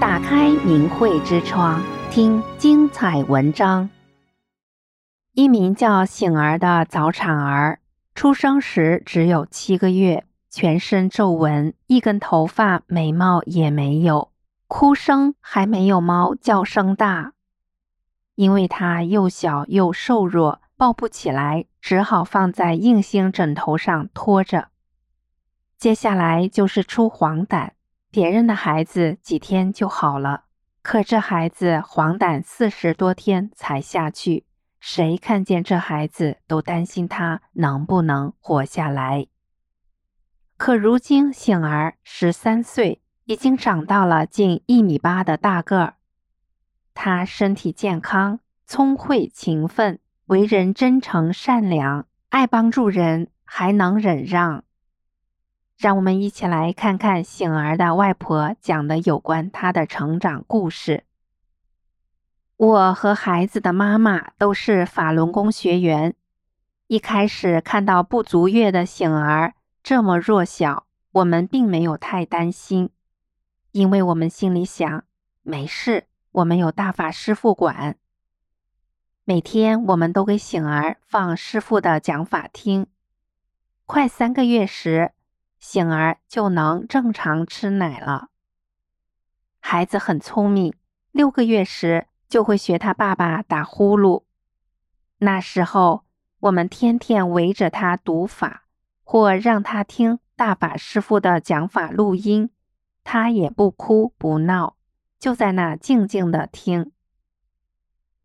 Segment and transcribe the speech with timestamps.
[0.00, 3.90] 打开明慧之窗，听精彩文章。
[5.32, 7.80] 一名叫醒儿的早产儿，
[8.14, 14.30] 出生时只有七个月，全身皱纹，一根头发、眉毛也没有，
[14.68, 17.32] 哭声还没有猫叫声大。
[18.36, 24.68] 因为他又小又瘦弱，抱不起来，只好放在硬性枕头上拖着。
[25.76, 27.70] 接下来就是出黄疸，
[28.10, 30.44] 别人的孩子几天就好了，
[30.82, 34.46] 可这孩子黄疸四十多天才下去。
[34.80, 39.26] 谁看见这孩子都担心他能不能活下来。
[40.56, 45.94] 可如今醒儿十三岁，已经长到了近一米八的大个儿。
[46.94, 54.64] 他身体健康，聪慧勤奋，为人真诚善良，爱帮助人，还能忍让。
[55.78, 61.04] 让我们一起来看看醒儿的外婆讲的有关他的成长故事。
[62.56, 66.16] 我和孩子的妈妈都是法轮功学员。
[66.88, 72.90] 一开始看到不足月的醒儿这么弱小，我们并没有太担心，
[73.70, 75.04] 因为我们心里想，
[75.42, 77.96] 没事，我们有大法师父管。
[79.24, 82.88] 每天我们都给醒儿放师傅的讲法听。
[83.86, 85.12] 快三个月时，
[85.58, 88.28] 醒儿就能正常吃奶了。
[89.60, 90.74] 孩子很聪明，
[91.12, 92.06] 六个月时。
[92.28, 94.24] 就会学他爸爸打呼噜。
[95.16, 96.04] 那时候，
[96.40, 98.64] 我们天天围着他读法，
[99.02, 102.50] 或让他听大法师父的讲法录音，
[103.02, 104.76] 他也不哭不闹，
[105.18, 106.92] 就在那静静的听。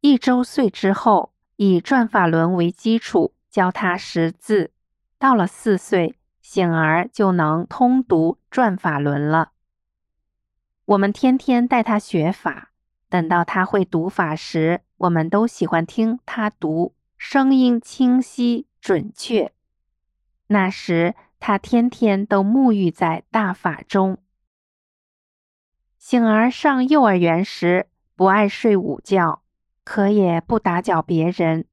[0.00, 4.70] 一周岁之后，以转法轮为基础，教他识字。
[5.18, 6.17] 到了四岁，
[6.50, 9.52] 醒儿就能通读转法轮了。
[10.86, 12.70] 我们天天带他学法。
[13.10, 19.52] 等到他会读法时，我们都喜欢听他读，声音清晰准确。
[20.46, 24.16] 那时他天天都沐浴在大法中。
[25.98, 29.42] 醒儿上幼儿园时不爱睡午觉，
[29.84, 31.66] 可也不打搅别人。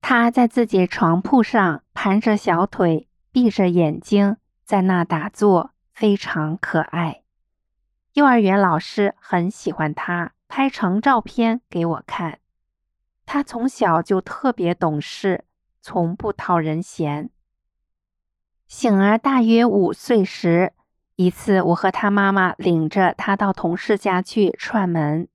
[0.00, 7.24] 他在自己床铺上盘着小腿，闭着眼睛，在那打坐，非常可爱。
[8.12, 12.38] 幼儿园老师很喜欢他，拍成照片给我看。
[13.26, 15.46] 他从小就特别懂事，
[15.80, 17.30] 从不讨人嫌。
[18.68, 20.72] 醒儿大约五岁时，
[21.16, 25.26] 一次我和他妈妈领着他到同事家去串门，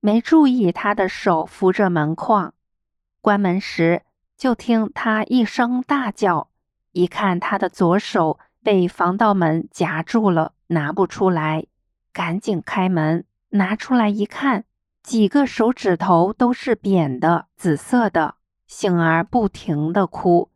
[0.00, 2.52] 没注意他的手扶着门框，
[3.22, 4.02] 关门时
[4.36, 6.50] 就听他一声大叫，
[6.96, 11.66] 一看他的左手被防盗门夹住了，拿不出来。
[12.10, 14.64] 赶紧开门，拿出来一看，
[15.02, 18.36] 几个手指头都是扁的，紫色的。
[18.66, 20.50] 醒儿不停地哭，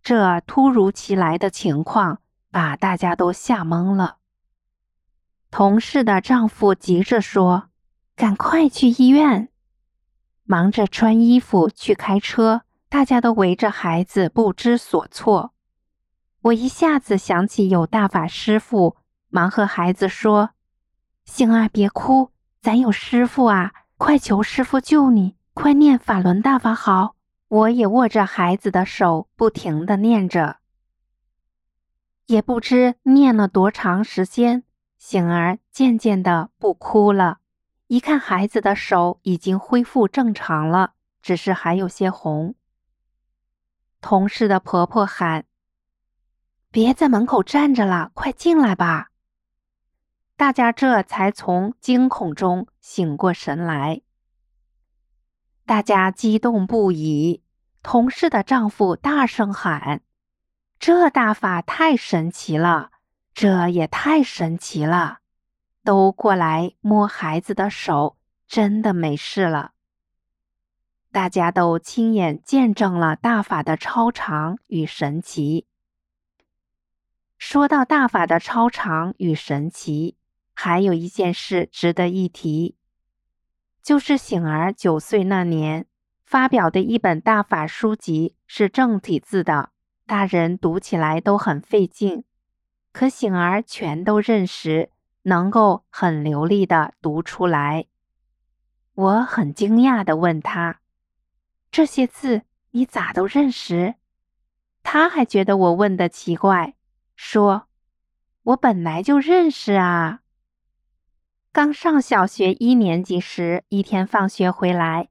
[0.00, 2.20] 这突如其来的情况
[2.52, 4.18] 把大家都吓懵了。
[5.50, 7.70] 同事的丈夫急着说
[8.14, 9.48] ：“赶快去医院！”
[10.46, 15.50] 忙着穿衣服去开车，大家都围着孩子不知所措。
[16.44, 18.98] 我一下子想起有大法师父，
[19.30, 20.50] 忙和孩子说。
[21.24, 23.72] 醒儿，别哭，咱有师父啊！
[23.96, 27.16] 快求师父救你，快念法轮大法好。
[27.48, 30.58] 我也握着孩子的手，不停地念着。
[32.26, 34.64] 也不知念了多长时间，
[34.98, 37.38] 醒儿渐渐的不哭了。
[37.86, 42.54] 一看孩子的手已经恢复正常了，只是还有些红。
[44.02, 45.46] 同事的婆婆喊
[46.74, 49.10] ：“别在门口站着了，快进来吧。”
[50.36, 54.02] 大家这才从惊恐中醒过神来，
[55.64, 57.44] 大家激动不已。
[57.80, 60.02] 同事的丈夫大声喊
[60.80, 62.90] ：“这大法太神奇了，
[63.32, 65.18] 这也太神奇了！”
[65.84, 68.16] 都过来摸孩子的手，
[68.48, 69.74] 真的没事了。
[71.12, 75.68] 大家都亲眼见证了大法的超常与神奇。
[77.46, 80.16] 说到大法的超常与神奇。
[80.54, 82.74] 还有一件事值得一提，
[83.82, 85.84] 就是醒儿九岁那年
[86.24, 89.72] 发表的一本大法书籍是正体字的，
[90.06, 92.24] 大人读起来都很费劲，
[92.92, 94.90] 可醒儿全都认识，
[95.24, 97.84] 能够很流利地读出来。
[98.94, 100.80] 我很惊讶地问他
[101.70, 103.96] ：“这些字你咋都认识？”
[104.82, 106.74] 他还觉得我问的奇怪，
[107.14, 107.68] 说
[108.42, 110.20] ：“我本来就认识啊。”
[111.52, 115.08] 刚上小学一年级时，一天放学回来，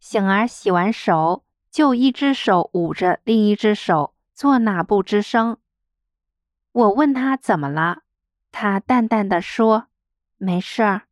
[0.00, 5.58] 醒儿洗完手，就一只手捂着另一只手，做哪不吱声。
[6.72, 8.02] 我问他怎么了，
[8.50, 9.88] 他淡淡的说
[10.38, 11.02] ：“没事儿。”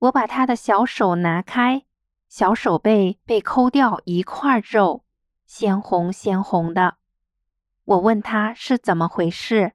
[0.00, 1.86] 我把他的小手拿开，
[2.28, 5.04] 小手背被抠掉一块肉，
[5.46, 6.98] 鲜红鲜红的。
[7.84, 9.72] 我问他是怎么回事，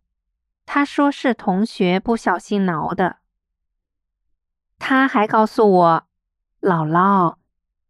[0.66, 3.18] 他说是同学不小心挠的。
[4.80, 6.08] 他还告诉我
[6.60, 7.36] ：“姥姥，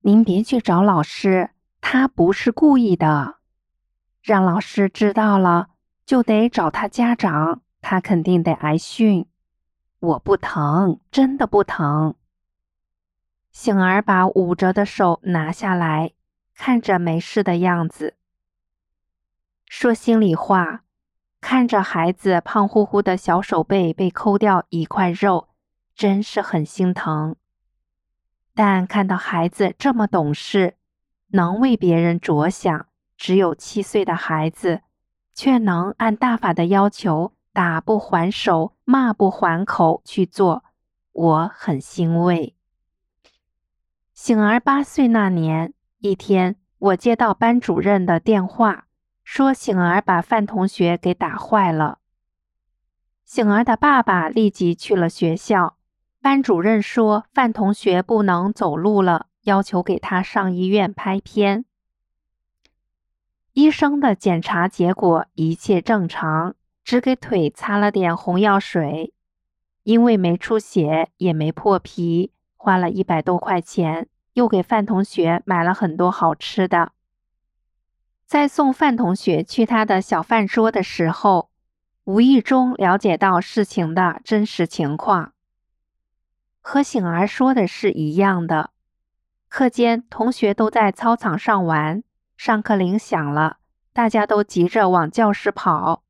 [0.02, 3.38] 您别去找老师，他不是故意的。
[4.22, 5.70] 让老师知道了，
[6.06, 9.26] 就得找他家长，他肯定得挨训。
[10.00, 12.16] 我不疼，真的不疼。”
[13.52, 16.12] 醒儿把捂着的手拿下来，
[16.54, 18.16] 看着没事的样子。
[19.70, 20.84] 说心里话，
[21.40, 25.48] 看着孩子胖乎乎的小手背被抠掉一块肉。
[25.96, 27.36] 真是很心疼，
[28.56, 30.76] 但看到孩子这么懂事，
[31.28, 32.88] 能为别人着想，
[33.18, 34.82] 只有七岁的孩子，
[35.34, 40.64] 却能按大法的要求，打不还手，骂不还口去做，
[41.12, 42.56] 我很欣慰。
[44.14, 48.86] 醒儿八岁那年，一天，我接到班主任的电话，
[49.32, 52.00] 说醒儿把范同学给打坏了。
[53.24, 55.78] 醒儿的爸爸立即去了学校。
[56.20, 61.66] 班主任说：“范同学不能走路了，要求给他上医院拍片。”
[63.54, 69.14] 医生的检查结果一切正常，只给腿擦了点红药水，
[69.84, 76.94] 因为没出血也没破皮，花了一百多块钱，又给范同学买了很多好吃的。
[78.30, 81.50] 在送范同学去他的小饭桌的时候，
[82.04, 85.34] 无意中了解到事情的真实情况。
[86.62, 88.70] 和醒儿说的是一样的。
[89.48, 92.04] 课间，同学都在操场上玩，
[92.38, 93.58] 上课铃响了，
[93.94, 96.04] 大家都急着往教室跑。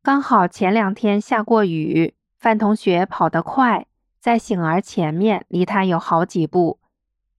[0.00, 3.88] 刚好前两天下过雨，范同学跑得快，
[4.20, 6.78] 在醒儿前面，离他有好几步。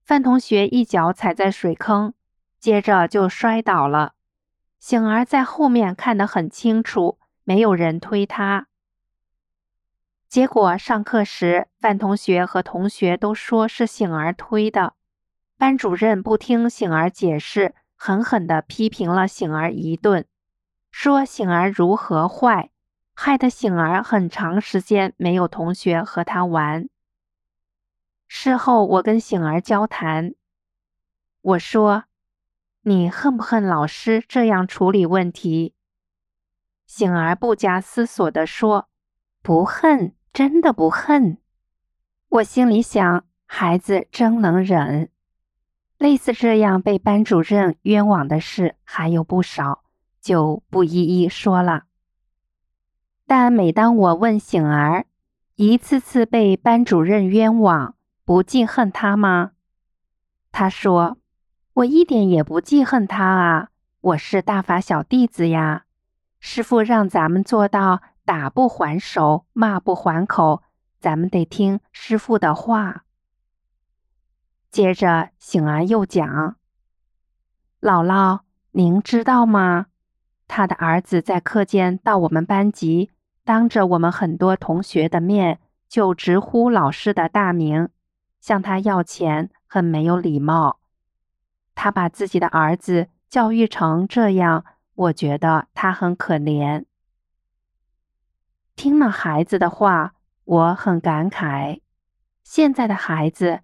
[0.04, 2.12] 范同学一脚踩在水坑，
[2.66, 4.14] 接着就摔倒了。
[4.80, 8.66] 醒儿在后面看得很清楚，没有人推他。
[10.28, 14.94] 结果上课时，范同学和同学都说是醒儿推的。
[15.56, 20.26] 班主任不听醒儿解释，狠狠地批评了醒儿一顿，
[20.90, 22.70] 说醒儿如何坏，
[23.14, 26.88] 害得醒儿很长时间没有同学和他玩。
[28.26, 30.34] 事后我跟醒儿交谈，
[31.42, 32.06] 我说
[32.86, 35.74] ：“你恨不恨老师这样处理问题？”
[36.86, 38.88] 醒儿不假思索地说
[39.42, 41.38] ：“不恨。”真的不恨，
[42.28, 45.08] 我心里想，孩子真能忍。
[45.96, 49.84] 类似这样被班主任冤枉的事还有不少，
[50.20, 51.84] 就不一一说了。
[53.26, 55.06] 但每当我问醒儿，
[55.54, 57.96] 一次次被班主任冤枉，
[58.26, 59.52] 不记恨他吗？
[60.52, 61.16] 他说
[61.76, 63.68] ：“我一点也不记恨他啊，
[64.00, 65.84] 我是大法小弟子呀，
[66.40, 70.64] 师傅让咱们做到。”打不还手，骂不还口，
[70.98, 73.04] 咱们得听师傅的话。
[74.68, 76.56] 接着，醒儿又讲
[77.80, 78.40] ：“姥姥，
[78.72, 79.86] 您知道吗？
[80.48, 83.12] 他的儿子在课间到我们班级，
[83.44, 87.90] 当着我们很多同学的面，就直呼老师的大名，
[88.40, 90.80] 向他要钱，很没有礼貌。
[91.76, 94.64] 他把自己的儿子教育成这样，
[94.94, 96.84] 我觉得他很可怜。”
[98.74, 100.14] 听了孩子的话，
[100.44, 101.80] 我很感慨。
[102.42, 103.60] 现在的孩子，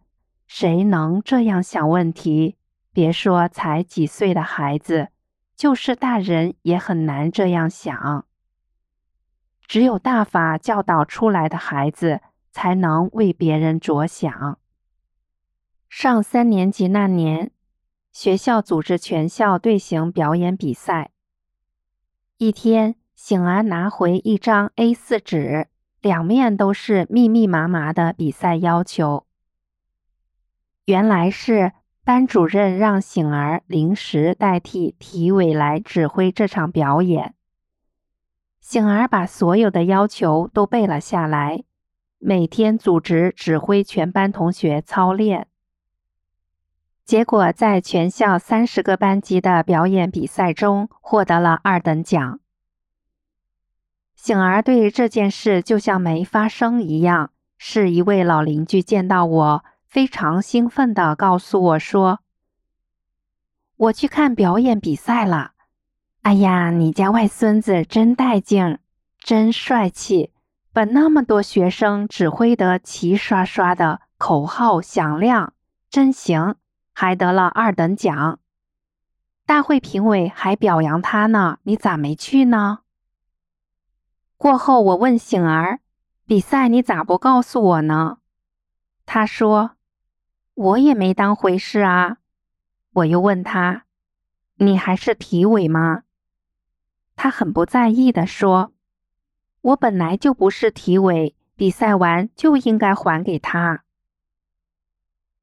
[0.47, 2.57] 谁能这样想问题？
[2.93, 5.09] 别说才几岁的孩子，
[5.57, 8.27] 就是大人也很难这样想。
[9.67, 14.59] 只有大法教导出来的孩子，才能为别人着想。
[15.89, 17.51] 上三年级那年，
[18.13, 21.11] 学校组织全校队形表演比赛。
[22.39, 22.95] 一天。
[23.15, 25.69] 醒儿拿回一张 A4 纸，
[26.01, 29.27] 两面都是密密麻麻的比赛要求。
[30.87, 31.71] 原来是
[32.03, 37.37] 班主任让醒儿临时代替体委来指挥这场表演。
[38.61, 41.63] 醒儿把所有的要求都背了下来，
[42.19, 45.47] 每天组织指挥全班同学操练。
[47.05, 52.41] 结果在全校三十个班级的表演比赛中，获得了二等奖。
[54.15, 62.21] 醒儿对这件事就像没发生一样，是一位老邻居见到我，非常兴奋地告诉我说
[63.77, 65.53] ：“我去看表演比赛了。
[66.23, 68.79] 哎呀，你家外孙子真带劲，
[69.19, 70.31] 真帅气，
[70.73, 75.53] 把那么多学生指挥得齐刷刷的，口号响亮，
[75.91, 76.55] 真行，
[76.93, 78.39] 还得了二等奖。
[79.45, 82.81] 大会评委还表扬他呢，你咋没去呢？”
[84.39, 85.81] 过后，我问醒儿
[86.27, 88.19] ：“比赛你咋不告诉我呢？”
[89.07, 89.73] 他说
[90.55, 92.19] ：“我也没当回事啊。”
[92.95, 93.85] 我又问他
[94.57, 96.03] ：“你还是体委吗？”
[97.17, 98.73] 他很不在意地说
[99.61, 103.85] ：“我本来就不是体委，比赛完就应该还给他。”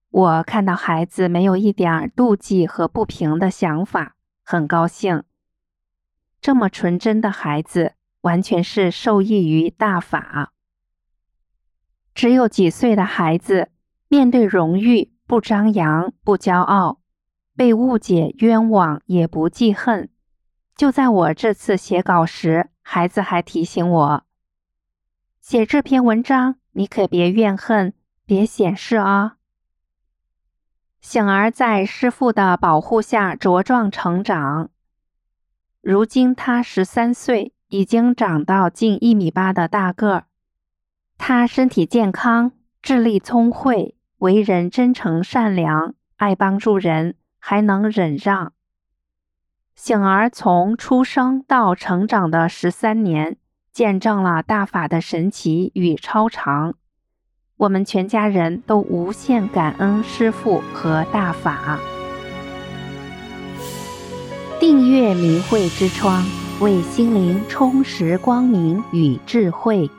[0.09, 5.23] 我看到孩子没有一点妒忌和不平的想法，很高兴。
[6.41, 7.93] 这么纯真的孩子。
[8.21, 10.51] 完全是受益于大法。
[12.13, 13.69] 只有几岁的孩子，
[14.09, 16.99] 面对荣誉不张扬不骄傲，
[17.55, 20.09] 被误解冤枉也不记恨。
[20.75, 24.25] 就在我这次写稿时，孩子还提醒我：
[25.39, 27.93] 写这篇文章，你可别怨恨，
[28.25, 29.37] 别显示啊。
[31.01, 34.69] 醒儿在师父的保护下茁壮成长，
[35.81, 37.53] 如今他十三岁。
[37.71, 40.23] 已经长到近一米八的大个儿，
[41.19, 42.51] 他身体健康，
[42.81, 48.53] 智力聪慧，为人真诚善良，爱帮助人，还能忍让。
[49.75, 53.37] 醒儿从出生到成长的十三年，
[53.71, 56.73] 见证了大法的神奇与超常，
[57.59, 61.79] 我们全家人都无限感恩师父和大法。
[64.59, 66.25] 订阅明慧之窗。
[66.59, 69.89] 为心灵充实光明与智慧。